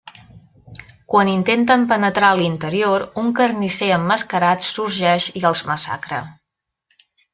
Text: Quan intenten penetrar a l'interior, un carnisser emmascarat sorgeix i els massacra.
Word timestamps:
Quan 1.13 1.29
intenten 1.33 1.83
penetrar 1.91 2.31
a 2.35 2.39
l'interior, 2.39 3.05
un 3.25 3.29
carnisser 3.41 3.91
emmascarat 3.99 4.67
sorgeix 4.73 5.29
i 5.43 5.45
els 5.51 5.63
massacra. 5.73 6.23